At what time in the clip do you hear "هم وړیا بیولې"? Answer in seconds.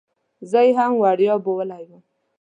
0.77-1.83